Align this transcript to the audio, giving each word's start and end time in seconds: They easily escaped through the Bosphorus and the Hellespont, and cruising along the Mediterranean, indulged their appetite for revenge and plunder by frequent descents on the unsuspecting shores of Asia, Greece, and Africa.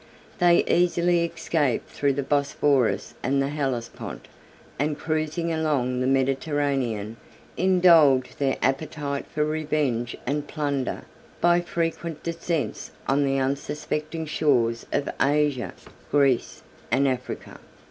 They 0.39 0.63
easily 0.65 1.23
escaped 1.23 1.87
through 1.91 2.13
the 2.13 2.23
Bosphorus 2.23 3.13
and 3.21 3.39
the 3.39 3.49
Hellespont, 3.49 4.27
and 4.79 4.97
cruising 4.97 5.53
along 5.53 6.01
the 6.01 6.07
Mediterranean, 6.07 7.17
indulged 7.55 8.39
their 8.39 8.57
appetite 8.63 9.27
for 9.27 9.45
revenge 9.45 10.17
and 10.25 10.47
plunder 10.47 11.03
by 11.39 11.61
frequent 11.61 12.23
descents 12.23 12.89
on 13.07 13.25
the 13.25 13.37
unsuspecting 13.37 14.25
shores 14.25 14.87
of 14.91 15.07
Asia, 15.21 15.71
Greece, 16.09 16.63
and 16.89 17.07
Africa. 17.07 17.59